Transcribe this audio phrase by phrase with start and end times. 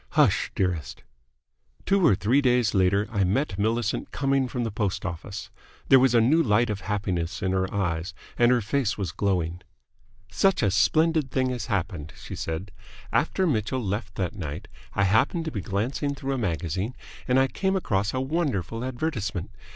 [0.17, 1.03] "Hush, dearest!"
[1.85, 5.51] Two or three days later I met Millicent coming from the post office.
[5.89, 9.61] There was a new light of happiness in her eyes, and her face was glowing.
[10.31, 12.71] "Such a splendid thing has happened," she said.
[13.13, 16.95] "After Mitchell left that night I happened to be glancing through a magazine,
[17.27, 19.51] and I came across a wonderful advertisement.